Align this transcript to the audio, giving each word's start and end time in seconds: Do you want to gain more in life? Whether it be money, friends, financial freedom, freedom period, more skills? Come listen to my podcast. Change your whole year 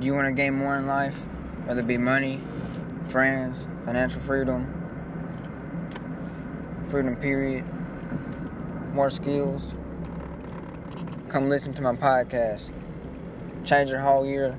Do 0.00 0.06
you 0.06 0.14
want 0.14 0.26
to 0.28 0.32
gain 0.32 0.54
more 0.54 0.76
in 0.76 0.86
life? 0.86 1.16
Whether 1.64 1.80
it 1.80 1.86
be 1.86 1.96
money, 1.96 2.40
friends, 3.06 3.66
financial 3.84 4.20
freedom, 4.20 4.66
freedom 6.88 7.16
period, 7.16 7.64
more 8.92 9.08
skills? 9.08 9.74
Come 11.28 11.48
listen 11.48 11.72
to 11.74 11.82
my 11.82 11.96
podcast. 11.96 12.72
Change 13.64 13.90
your 13.90 14.00
whole 14.00 14.26
year 14.26 14.56